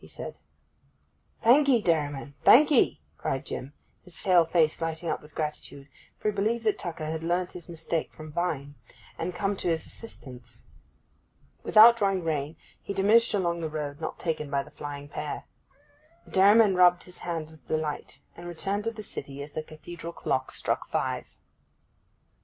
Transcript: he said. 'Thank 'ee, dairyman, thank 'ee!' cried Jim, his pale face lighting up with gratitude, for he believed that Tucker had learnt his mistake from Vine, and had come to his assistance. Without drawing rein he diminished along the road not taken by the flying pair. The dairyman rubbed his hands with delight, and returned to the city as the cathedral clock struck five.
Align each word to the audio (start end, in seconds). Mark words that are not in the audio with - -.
he 0.01 0.07
said. 0.07 0.35
'Thank 1.43 1.69
'ee, 1.69 1.79
dairyman, 1.79 2.33
thank 2.43 2.71
'ee!' 2.71 2.99
cried 3.19 3.45
Jim, 3.45 3.71
his 4.03 4.19
pale 4.19 4.43
face 4.45 4.81
lighting 4.81 5.09
up 5.09 5.21
with 5.21 5.35
gratitude, 5.35 5.87
for 6.17 6.29
he 6.31 6.35
believed 6.35 6.63
that 6.63 6.79
Tucker 6.79 7.05
had 7.05 7.21
learnt 7.21 7.51
his 7.51 7.69
mistake 7.69 8.11
from 8.11 8.31
Vine, 8.31 8.73
and 9.19 9.31
had 9.31 9.39
come 9.39 9.55
to 9.57 9.67
his 9.67 9.85
assistance. 9.85 10.63
Without 11.61 11.97
drawing 11.97 12.23
rein 12.23 12.55
he 12.81 12.95
diminished 12.95 13.35
along 13.35 13.59
the 13.59 13.69
road 13.69 14.01
not 14.01 14.17
taken 14.17 14.49
by 14.49 14.63
the 14.63 14.71
flying 14.71 15.07
pair. 15.07 15.45
The 16.25 16.31
dairyman 16.31 16.73
rubbed 16.73 17.03
his 17.03 17.19
hands 17.19 17.51
with 17.51 17.67
delight, 17.67 18.21
and 18.35 18.47
returned 18.47 18.85
to 18.85 18.91
the 18.91 19.03
city 19.03 19.43
as 19.43 19.53
the 19.53 19.61
cathedral 19.61 20.13
clock 20.13 20.49
struck 20.49 20.87
five. 20.87 21.35